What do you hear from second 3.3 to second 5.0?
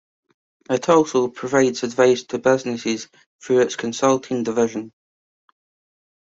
through its consulting division.